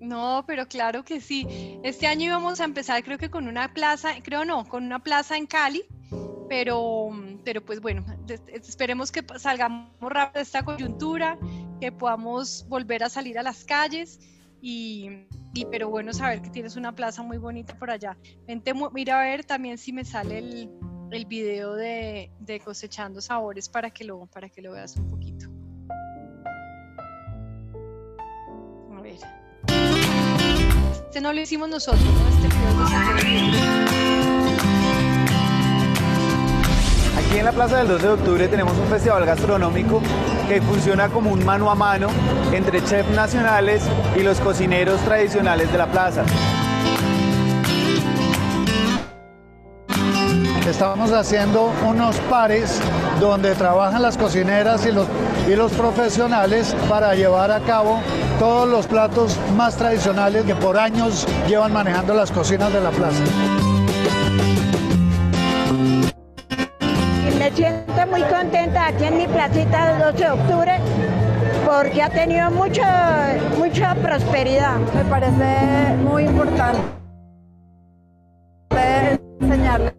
[0.00, 1.46] No, pero claro que sí.
[1.84, 5.36] Este año íbamos a empezar creo que con una plaza, creo no, con una plaza
[5.36, 5.84] en Cali,
[6.48, 7.10] pero,
[7.44, 8.04] pero pues bueno,
[8.46, 11.38] esperemos que salgamos rápido de esta coyuntura,
[11.80, 14.20] que podamos volver a salir a las calles
[14.60, 15.26] y,
[15.70, 18.16] pero bueno saber que tienes una plaza muy bonita por allá.
[18.92, 20.70] Mira a ver también si me sale el,
[21.10, 25.46] el video de, de, cosechando sabores para que lo, para que lo veas un poquito.
[28.96, 29.18] A ver.
[31.06, 32.28] Este no lo hicimos nosotros, ¿no?
[32.28, 33.99] Este video
[37.30, 40.02] Aquí en la Plaza del 12 de Octubre tenemos un festival gastronómico
[40.48, 42.08] que funciona como un mano a mano
[42.50, 43.84] entre chefs nacionales
[44.16, 46.24] y los cocineros tradicionales de la plaza.
[50.68, 52.80] Estamos haciendo unos pares
[53.20, 55.06] donde trabajan las cocineras y los,
[55.48, 58.00] y los profesionales para llevar a cabo
[58.40, 63.22] todos los platos más tradicionales que por años llevan manejando las cocinas de la plaza.
[68.10, 70.78] Muy contenta aquí en mi placita del 12 de octubre
[71.64, 74.78] porque ha tenido mucha, mucha prosperidad.
[74.94, 76.80] Me parece muy importante
[79.40, 79.94] enseñarles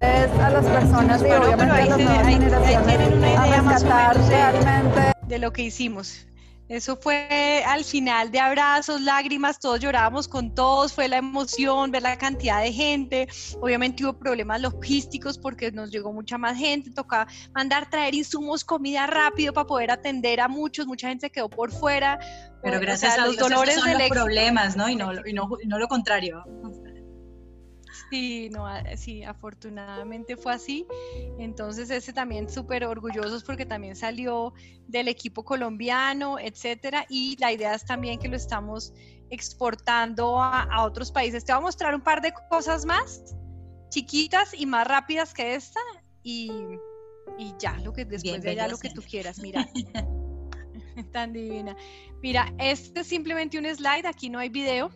[0.00, 5.62] a las personas y obviamente a las nuevas generaciones a rescatar realmente de lo que
[5.62, 6.26] hicimos.
[6.72, 12.00] Eso fue al final de abrazos, lágrimas, todos llorábamos con todos, fue la emoción, ver
[12.00, 13.28] la cantidad de gente.
[13.60, 19.06] Obviamente hubo problemas logísticos porque nos llegó mucha más gente, tocaba mandar traer insumos, comida
[19.06, 22.18] rápido para poder atender a muchos, mucha gente se quedó por fuera.
[22.62, 24.88] Pero gracias a los dolores son los problemas, ¿no?
[24.88, 26.42] Y no, y no, y no lo contrario.
[28.12, 30.86] Sí, no, sí, afortunadamente fue así.
[31.38, 34.52] Entonces, ese también súper orgullosos porque también salió
[34.86, 37.06] del equipo colombiano, etcétera.
[37.08, 38.92] Y la idea es también que lo estamos
[39.30, 41.42] exportando a, otros países.
[41.46, 43.34] Te voy a mostrar un par de cosas más
[43.88, 45.80] chiquitas y más rápidas que esta.
[46.22, 46.52] Y,
[47.38, 49.66] y ya, lo que después de allá lo que tú quieras, mira.
[51.12, 51.74] Tan divina.
[52.20, 54.90] Mira, este es simplemente un slide, aquí no hay video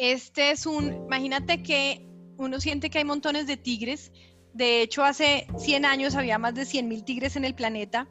[0.00, 2.08] este es un, imagínate que
[2.38, 4.12] uno siente que hay montones de tigres.
[4.54, 8.08] De hecho, hace 100 años había más de 100 mil tigres en el planeta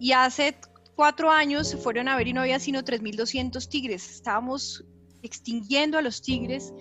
[0.00, 0.56] y hace
[0.96, 4.10] cuatro años se fueron a ver y no había sino 3.200 tigres.
[4.10, 4.84] Estábamos
[5.22, 6.72] extinguiendo a los tigres,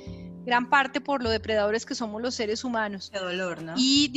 [0.43, 3.11] gran parte por lo depredadores que somos los seres humanos.
[3.13, 3.75] Qué dolor, ¿no?
[3.77, 4.11] Y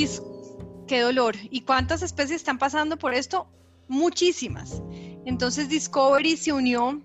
[0.88, 1.36] qué dolor.
[1.50, 3.46] ¿Y cuántas especies están pasando por esto?
[3.88, 4.82] Muchísimas.
[5.26, 7.02] Entonces Discovery se unió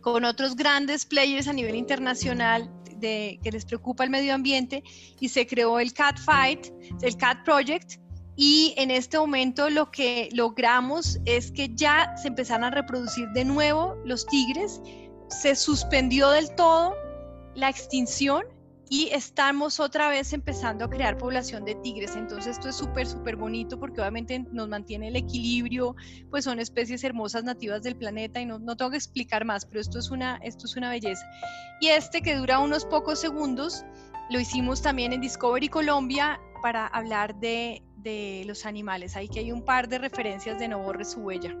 [0.00, 4.82] con otros grandes players a nivel internacional de, que les preocupa el medio ambiente
[5.20, 6.68] y se creó el Cat Fight,
[7.02, 7.94] el Cat Project.
[8.36, 13.44] Y en este momento lo que logramos es que ya se empezaron a reproducir de
[13.44, 14.80] nuevo los tigres,
[15.28, 16.94] se suspendió del todo
[17.54, 18.44] la extinción
[18.92, 22.16] y estamos otra vez empezando a crear población de tigres.
[22.16, 25.94] Entonces esto es súper, súper bonito porque obviamente nos mantiene el equilibrio,
[26.28, 29.80] pues son especies hermosas nativas del planeta y no, no tengo que explicar más, pero
[29.80, 31.24] esto es, una, esto es una belleza.
[31.80, 33.84] Y este que dura unos pocos segundos,
[34.28, 39.14] lo hicimos también en Discovery Colombia para hablar de, de los animales.
[39.14, 41.56] Ahí que hay un par de referencias de No borre su huella.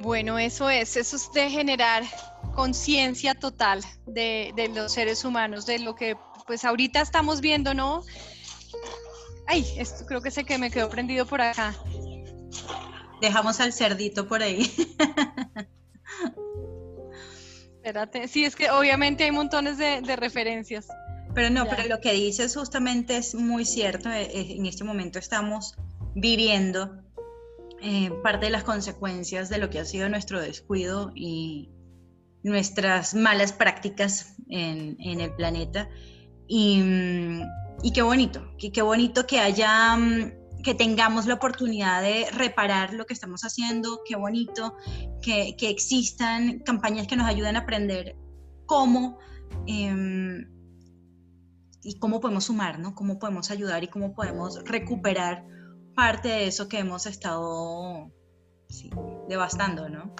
[0.00, 2.04] Bueno, eso es, eso es de generar
[2.54, 8.02] conciencia total de, los seres humanos, de lo que pues ahorita estamos viendo, ¿no?
[9.46, 11.74] Ay, esto creo que sé que me quedó prendido por acá.
[13.20, 14.70] Dejamos al cerdito por ahí.
[17.76, 20.88] Espérate, sí, es que obviamente hay montones de, referencias.
[21.34, 24.08] Pero no, pero lo que dices justamente es muy cierto.
[24.08, 25.74] Eh, eh, en este momento estamos
[26.14, 27.02] viviendo
[27.82, 31.73] eh, parte de las consecuencias de lo que ha sido nuestro descuido y
[32.44, 35.88] nuestras malas prácticas en, el planeta.
[36.46, 37.42] Y,
[37.92, 43.14] qué bonito, qué bonito que haya mm, que tengamos la oportunidad de reparar lo que
[43.14, 44.76] estamos haciendo, qué bonito,
[45.22, 48.14] que, existan campañas que nos ayuden a aprender
[48.66, 49.18] cómo
[49.66, 50.46] em,
[51.82, 52.94] y cómo podemos sumar, ¿no?
[52.94, 55.46] Cómo podemos ayudar y cómo podemos recuperar
[55.94, 58.10] parte de eso que hemos estado
[59.28, 60.14] devastando, ¿no?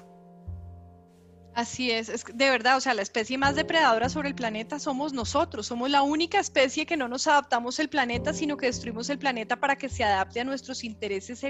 [1.55, 5.13] Así es, es de verdad, o sea, la especie más depredadora sobre el planeta somos
[5.13, 9.19] nosotros, somos la única especie que no nos adaptamos al planeta, sino que destruimos el
[9.19, 11.45] planeta para que se adapte a nuestros intereses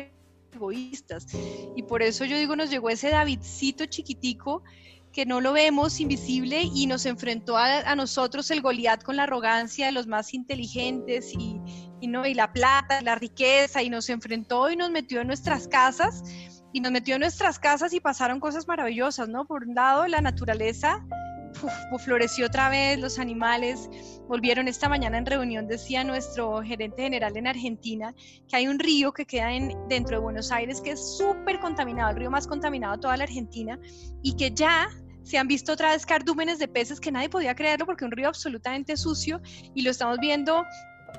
[0.52, 1.26] egoístas.
[1.74, 4.62] Y por eso yo digo, nos llegó ese Davidcito chiquitico
[5.10, 9.86] que no lo vemos invisible y nos enfrentó a, nosotros el Goliat con la arrogancia
[9.86, 11.60] de los más inteligentes y,
[12.00, 15.68] y, no, y la plata, la riqueza, y nos enfrentó y nos metió en nuestras
[15.68, 16.24] casas
[16.74, 19.46] y nos metió en nuestras casas y pasaron cosas maravillosas, ¿no?
[19.46, 21.06] Por un lado, la naturaleza
[22.00, 23.88] floreció otra vez, los animales
[24.26, 28.12] volvieron esta mañana en reunión, decía nuestro gerente general en Argentina,
[28.48, 32.10] que hay un río que queda en, dentro de Buenos Aires que es súper contaminado,
[32.10, 33.78] el río más contaminado de toda la Argentina,
[34.20, 34.88] y que ya
[35.22, 38.26] se han visto otra vez cardúmenes de peces que nadie podía creerlo porque un río
[38.26, 39.40] absolutamente sucio
[39.74, 40.66] y lo estamos viendo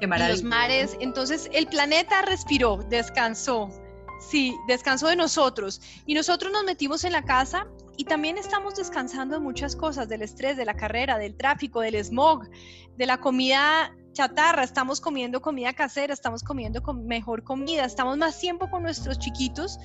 [0.02, 0.98] en los mares.
[1.00, 3.70] Entonces el planeta respiró, descansó,
[4.20, 5.82] Sí, descanso de nosotros.
[6.06, 10.22] Y nosotros nos metimos en la casa y también estamos descansando de muchas cosas, del
[10.22, 12.50] estrés, de la carrera, del tráfico, del smog,
[12.98, 18.70] de la comida chatarra, estamos comiendo comida casera, estamos comiendo mejor comida, estamos más tiempo
[18.70, 19.78] con nuestros chiquitos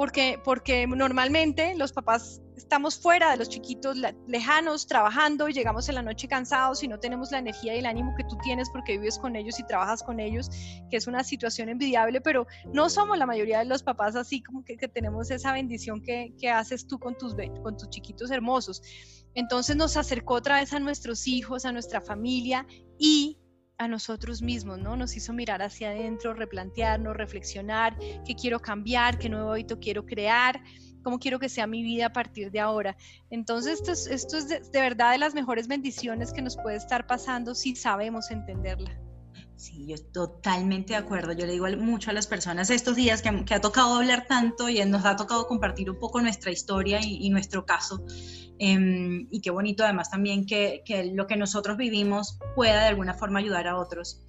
[0.00, 5.96] porque, porque normalmente los papás estamos fuera de los chiquitos lejanos, trabajando y llegamos en
[5.96, 8.92] la noche cansados y no tenemos la energía y el ánimo que tú tienes porque
[8.92, 10.48] vives con ellos y trabajas con ellos,
[10.90, 14.64] que es una situación envidiable, pero no somos la mayoría de los papás así como
[14.64, 18.80] que, tenemos esa bendición que, que, haces tú con tus, con tus chiquitos hermosos.
[19.34, 22.66] Entonces nos acercó otra vez a nuestros hijos, a nuestra familia
[22.98, 23.36] y
[23.80, 24.94] a nosotros mismos, ¿no?
[24.94, 30.60] Nos hizo mirar hacia adentro, replantearnos, reflexionar, qué quiero cambiar, qué nuevo hábito quiero crear,
[31.02, 32.94] cómo quiero que sea mi vida a partir de ahora.
[33.30, 37.06] Entonces, esto es, esto es de, verdad de las mejores bendiciones que nos puede estar
[37.06, 38.90] pasando si sabemos entenderla.
[39.60, 41.32] Sí, yo totalmente de acuerdo.
[41.32, 44.82] Yo le digo mucho a las personas estos días que, ha tocado hablar tanto y
[44.86, 48.02] nos ha tocado compartir un poco nuestra historia y, nuestro caso.
[48.58, 53.12] Em, y qué bonito además también que, que, lo que nosotros vivimos pueda de alguna
[53.12, 54.22] forma ayudar a otros.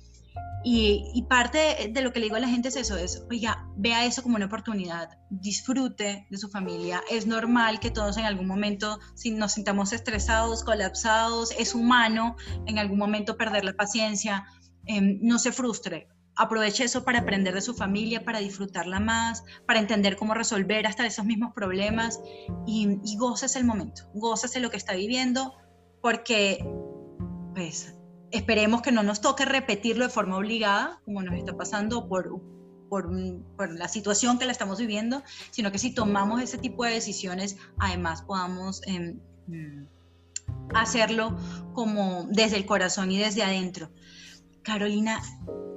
[0.64, 4.06] Y, parte de lo que le digo a la gente es eso, es, oiga, vea
[4.06, 7.02] eso como una oportunidad, disfrute de su familia.
[7.10, 12.36] Es normal que todos en algún momento si nos sintamos estresados, colapsados, es humano
[12.68, 14.46] en algún momento perder la paciencia,
[14.96, 16.08] em, no se frustre.
[16.36, 21.06] Aproveche eso para aprender de su familia, para disfrutarla más, para entender cómo resolver hasta
[21.06, 22.20] esos mismos problemas
[22.66, 25.54] y, y goces el momento, goces lo que está viviendo,
[26.02, 26.66] porque
[27.54, 27.96] pues
[28.32, 32.42] esperemos que no nos toque repetirlo de forma obligada, como nos está pasando por,
[32.90, 33.10] por,
[33.72, 38.24] la situación que la estamos viviendo, sino que si tomamos ese tipo de decisiones, además
[38.24, 39.86] podamos em, mm,
[40.74, 41.38] hacerlo
[41.74, 43.90] como desde el corazón y desde adentro.
[44.64, 45.22] Carolina,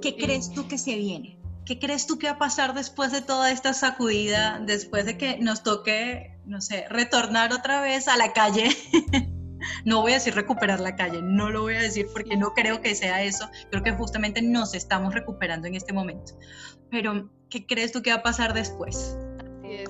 [0.01, 1.39] ¿qué crees tú que se viene?
[1.65, 5.37] ¿Qué crees tú que va a pasar después de toda esta sacudida, después de que
[5.39, 8.69] nos toque, no sé, retornar otra vez a la calle?
[9.85, 12.81] no voy a decir recuperar la calle, no lo voy a decir porque no creo
[12.81, 16.33] que sea eso, creo que justamente nos estamos recuperando en este momento.
[16.91, 19.17] Pero, ¿qué crees tú que va a pasar después?
[19.39, 19.89] Así es.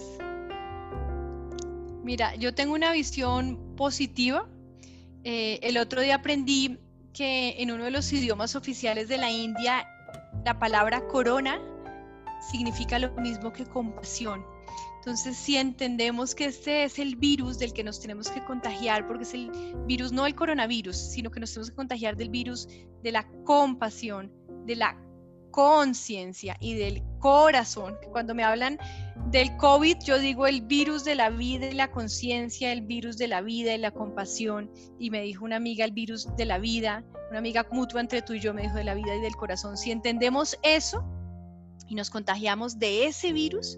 [2.03, 4.47] Mira, yo tengo una visión positiva.
[5.23, 6.79] Eh, el otro día aprendí
[7.15, 9.87] que en uno de los idiomas oficiales de la India,
[10.43, 11.59] la palabra corona
[12.51, 14.45] significa lo mismo que compasión.
[14.97, 19.23] Entonces, si entendemos que este es el virus del que nos tenemos que contagiar, porque
[19.23, 19.51] es el
[19.85, 22.67] virus, no el coronavirus, sino que nos tenemos que contagiar del virus
[23.03, 24.31] de la compasión,
[24.65, 24.99] de la
[25.51, 27.97] conciencia y del corazón.
[28.11, 28.77] Cuando me hablan
[29.31, 33.27] del COVID, yo digo el virus de la vida y la conciencia, el virus de
[33.27, 34.69] la vida y la compasión.
[34.99, 38.33] Y me dijo una amiga el virus de la vida, una amiga mutua entre tú
[38.33, 39.75] y yo me dijo de la vida y del corazón.
[39.75, 41.03] Si entendemos eso
[41.87, 43.75] y nos contagiamos de ese virus,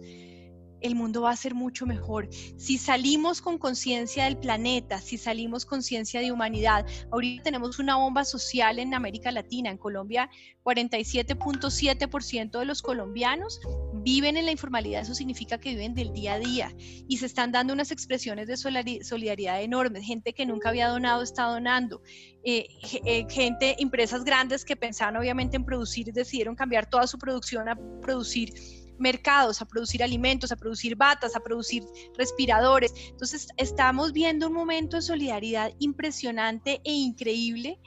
[0.82, 2.30] el mundo va a ser mucho mejor.
[2.58, 8.26] Si salimos con conciencia del planeta, si salimos conciencia de humanidad, ahorita tenemos una bomba
[8.26, 10.30] social en América Latina, en Colombia,
[10.64, 13.60] 47.7% de los colombianos
[14.04, 16.74] viven en la informalidad, eso significa que viven del día a día.
[17.08, 21.44] Y se están dando unas expresiones de solidaridad enormes, gente que nunca había donado está
[21.44, 22.02] donando,
[22.44, 22.68] eh,
[23.06, 27.78] eh, gente, empresas grandes que pensaban obviamente en producir decidieron cambiar toda su producción a
[28.02, 28.54] producir
[29.00, 31.84] mercados, a producir alimentos, a producir batas, a producir
[32.18, 32.94] respiradores.
[33.10, 37.80] Entonces, estamos viendo un momento de solidaridad impresionante e increíble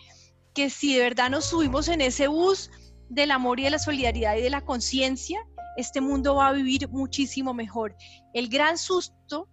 [0.55, 2.71] que si de verdad nos subimos en ese bus
[3.09, 5.41] del amor y de la solidaridad y de la conciencia,
[5.77, 7.97] este mundo va a vivir muchísimo mejor.
[8.35, 9.49] El gran susto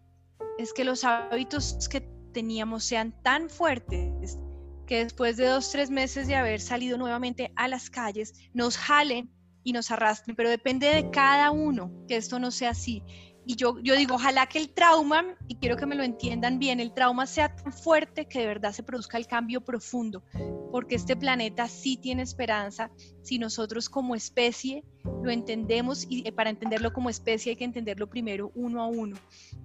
[0.58, 2.02] es que los hábitos que
[2.34, 4.38] teníamos sean tan fuertes
[4.86, 9.30] que después de dos, tres meses de haber salido nuevamente a las calles, nos jalen
[9.68, 13.04] y nos arrastren, pero depende de cada uno que esto no sea así.
[13.46, 16.80] Y yo, yo digo, ojalá que el trauma, y quiero que me lo entiendan bien,
[16.80, 20.24] el trauma sea tan fuerte que de verdad se produzca el cambio profundo,
[20.72, 22.92] porque este planeta sí tiene esperanza
[23.24, 24.86] si nosotros como especie
[25.22, 29.18] lo entendemos y eh, para entenderlo como especie hay que entenderlo primero uno a uno.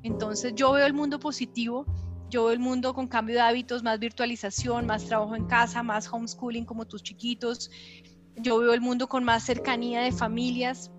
[0.02, 1.86] Entonces yo veo el mundo positivo,
[2.28, 6.12] yo veo el mundo con cambio de hábitos, más virtualización, más trabajo en casa, más
[6.12, 7.70] homeschooling como tus chiquitos,
[8.36, 10.90] yo veo el mundo con más cercanía de familias.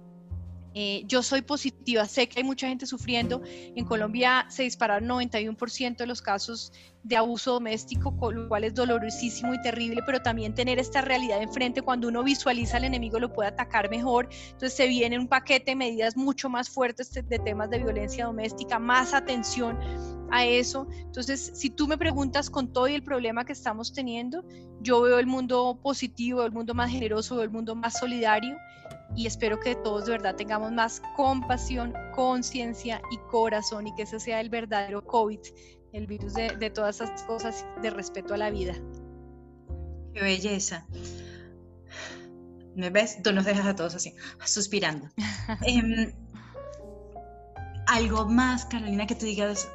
[0.75, 3.41] Eh, yo soy positiva, sé que hay mucha gente sufriendo.
[3.45, 6.71] En Colombia se dispararon 91% de los casos
[7.03, 11.81] de abuso doméstico, lo cual es dolorosísimo y terrible, pero también tener esta realidad enfrente,
[11.81, 14.29] cuando uno visualiza al enemigo lo puede atacar mejor.
[14.45, 18.79] Entonces se viene un paquete de medidas mucho más fuertes de temas de violencia doméstica,
[18.79, 19.77] más atención
[20.31, 20.87] a eso.
[20.91, 24.43] Entonces, si tú me preguntas con todo y el problema que estamos teniendo,
[24.81, 28.57] yo veo el mundo positivo, el mundo más generoso, el mundo más solidario
[29.15, 34.19] y espero que todos de verdad tengamos más compasión, conciencia y corazón y que ese
[34.19, 35.39] sea el verdadero COVID,
[35.93, 38.73] el virus de, de todas esas cosas de respeto a la vida.
[40.13, 40.87] Qué belleza.
[42.75, 43.21] ¿Me ves?
[43.21, 45.07] Tú nos dejas a todos así, suspirando.
[45.65, 46.11] Em,
[47.87, 49.69] algo más, Carolina, que tú digas,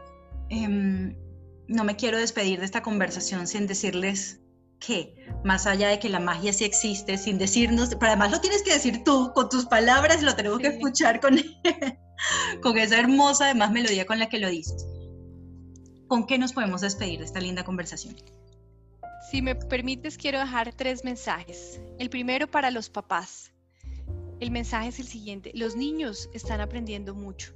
[0.49, 1.15] Em,
[1.67, 4.41] no me quiero despedir de esta conversación sin decirles
[4.79, 5.15] que,
[5.45, 8.73] más allá de que la magia sí existe, sin decirnos, pero además lo tienes que
[8.73, 11.39] decir tú con tus palabras, lo tenemos que escuchar con,
[12.63, 14.87] con esa hermosa, además, melodía con la que lo dices.
[16.07, 18.17] ¿Con qué nos podemos despedir de esta linda conversación?
[19.31, 21.81] Si me permites, quiero dejar tres mensajes.
[21.99, 23.53] El primero para los papás.
[24.41, 25.51] El mensaje es el siguiente.
[25.55, 27.55] Los niños están aprendiendo mucho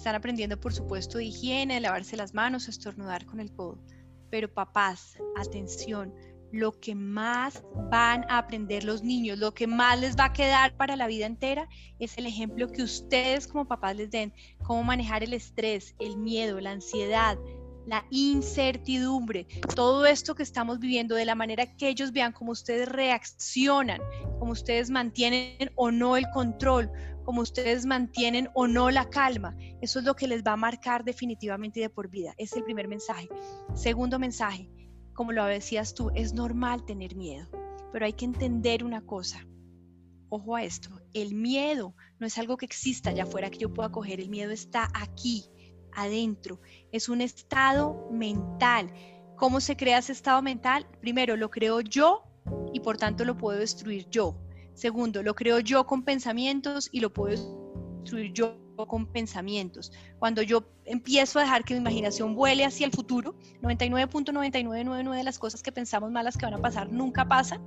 [0.00, 3.78] están aprendiendo, por supuesto, de higiene, de lavarse las manos, estornudar con el codo.
[4.30, 6.14] Pero papás, atención,
[6.52, 10.76] lo que más van a aprender los niños, lo que más les va a quedar
[10.76, 14.32] para la vida entera es el ejemplo que ustedes como papás les den,
[14.64, 17.38] cómo manejar el estrés, el miedo, la ansiedad,
[17.86, 22.88] la incertidumbre, todo esto que estamos viviendo, de la manera que ellos vean cómo ustedes
[22.88, 24.00] reaccionan,
[24.38, 26.90] cómo ustedes mantienen o no el control,
[27.24, 29.56] como ustedes mantienen o no la calma.
[29.80, 32.34] Eso es lo que les va a marcar definitivamente de por vida.
[32.38, 33.28] Es el primer mensaje.
[33.74, 34.68] Segundo mensaje,
[35.20, 37.46] como lo decías tú, es normal tener miedo,
[37.92, 39.46] pero hay que entender una cosa.
[40.30, 43.92] Ojo a esto, el miedo no es algo que exista allá afuera que yo pueda
[43.92, 45.44] coger, el miedo está aquí,
[45.92, 46.58] adentro.
[46.90, 48.90] Es un estado mental.
[49.36, 50.86] ¿Cómo se crea ese estado mental?
[51.02, 52.22] Primero, lo creo yo
[52.72, 54.40] y por tanto lo puedo destruir yo.
[54.72, 57.36] Segundo, lo creo yo con pensamientos y lo puedo
[57.98, 58.56] destruir yo
[58.86, 59.92] con pensamientos.
[60.18, 65.38] Cuando yo empiezo a dejar que mi imaginación vuele hacia el futuro, 99.9999 de las
[65.38, 67.60] cosas que pensamos malas que van a pasar nunca pasan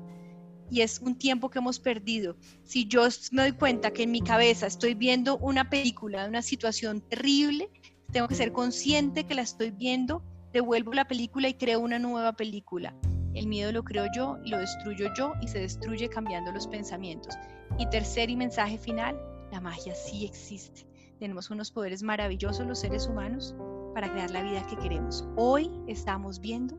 [0.74, 2.36] y es un tiempo que hemos perdido.
[2.64, 6.42] Si yo me doy cuenta que en mi cabeza estoy viendo una película de una
[6.42, 7.70] situación terrible,
[8.12, 12.34] tengo que ser consciente que la estoy viendo, devuelvo la película y creo una nueva
[12.34, 12.96] película.
[13.34, 17.36] El miedo lo creo yo, lo destruyo yo y se destruye cambiando los pensamientos.
[17.78, 19.20] Y tercer y mensaje final,
[19.52, 20.88] la magia sí existe.
[21.24, 23.56] Tenemos unos poderes maravillosos los seres humanos
[23.94, 25.26] para crear la vida que queremos.
[25.38, 26.78] Hoy estamos viendo,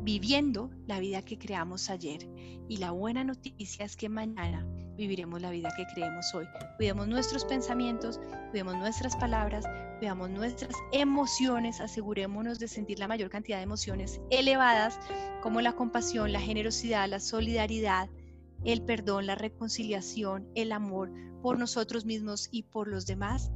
[0.00, 2.26] viviendo la vida que creamos ayer.
[2.66, 4.66] Y la buena noticia es que mañana
[4.96, 6.46] viviremos la vida que creemos hoy.
[6.78, 8.18] Cuidemos nuestros pensamientos,
[8.52, 9.66] cuidemos nuestras palabras,
[9.98, 14.98] cuidemos nuestras emociones, asegurémonos de sentir la mayor cantidad de emociones elevadas
[15.42, 18.08] como la compasión, la generosidad, la solidaridad,
[18.64, 21.12] el perdón, la reconciliación, el amor
[21.42, 23.52] por nosotros mismos y por los demás.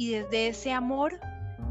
[0.00, 1.20] Y desde ese amor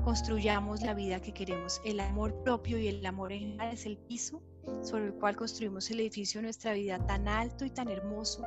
[0.04, 1.82] construyamos la vida que queremos.
[1.84, 4.40] El amor propio y el amor en general es el piso
[4.84, 8.44] sobre el cual construimos el edificio de nuestra vida tan alto y tan hermoso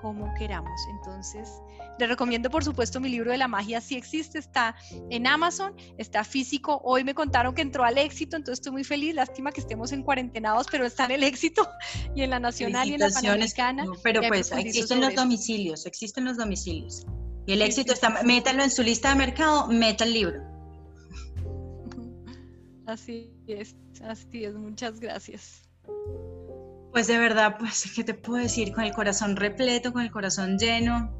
[0.00, 0.72] como queramos.
[0.88, 1.50] Entonces,
[1.98, 4.74] le recomiendo por supuesto mi libro de la magia, si existe, está
[5.10, 6.80] en Amazon, está físico.
[6.82, 9.14] Hoy me contaron que entró al éxito, entonces estoy muy feliz.
[9.14, 11.68] Lástima que estemos en cuarentenados, pero está en el éxito
[12.14, 13.84] y en la nacional y en la panamericana.
[14.02, 17.04] pero pues existen los domicilios, existen los domicilios.
[17.50, 20.40] Y el éxito está, métalo en su lista de mercado, meta el libro.
[22.86, 23.74] Así es,
[24.04, 25.68] así es, muchas gracias.
[26.92, 28.72] Pues de verdad, pues, ¿qué te puedo decir?
[28.72, 31.12] Con el corazón repleto, con el corazón lleno.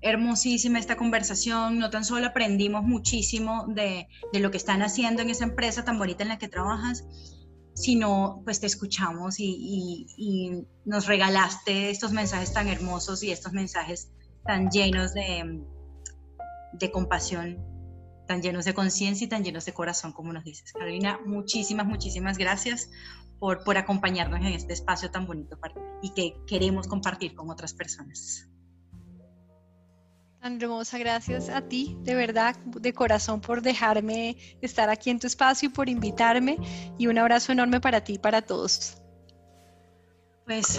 [0.00, 1.78] Hermosísima esta conversación.
[1.78, 6.22] No tan solo aprendimos muchísimo de, lo que están haciendo en esa empresa tan bonita
[6.22, 7.04] en la que trabajas,
[7.74, 14.08] sino pues te escuchamos y, nos regalaste estos mensajes tan hermosos y estos mensajes
[14.44, 15.62] tan llenos de,
[16.72, 17.58] de compasión,
[18.26, 20.72] tan llenos de conciencia y tan llenos de corazón, como nos dices.
[20.72, 22.90] Carolina, muchísimas, muchísimas gracias
[23.38, 25.58] por, acompañarnos en este espacio tan bonito
[26.02, 28.48] y que queremos compartir con otras personas.
[30.40, 35.26] Tan hermosa, gracias a ti, de verdad, de corazón, por dejarme estar aquí en tu
[35.26, 36.58] espacio y por invitarme.
[36.98, 38.98] Y un abrazo enorme para ti y para todos.
[40.44, 40.78] Pues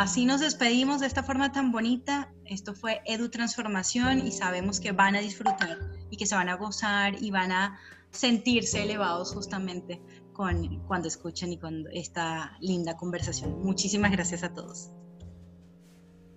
[0.00, 2.32] así nos despedimos de esta forma tan bonita.
[2.44, 5.78] Esto fue Edu Transformación y sabemos que van a disfrutar
[6.10, 7.78] y que se van a gozar y van a
[8.10, 10.00] sentirse elevados justamente
[10.32, 13.60] cuando escuchan y con esta linda conversación.
[13.60, 14.90] Muchísimas gracias a todos.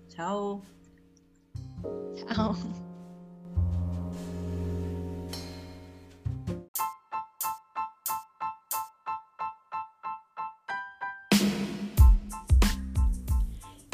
[0.09, 0.63] Chao.
[2.15, 2.55] Chao.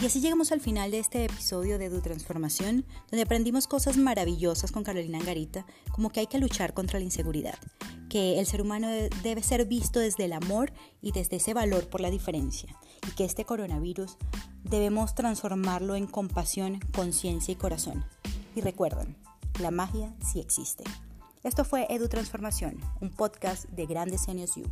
[0.08, 4.72] Y así llegamos al final de este episodio de Du Transformación, donde aprendimos cosas maravillosas
[4.72, 7.60] con Carolina Angarita, como que hay que luchar contra la inseguridad,
[8.10, 8.88] que el ser humano
[9.22, 12.74] debe ser visto desde el amor y desde ese valor por la diferencia,
[13.06, 14.16] y que este coronavirus
[14.64, 18.06] debemos transformarlo en compasión, conciencia y corazón.
[18.56, 19.18] Y recuerden,
[19.60, 20.86] la magia sí existe.
[21.44, 24.64] Esto fue Edu Transformación, un podcast de Grandes Genios You.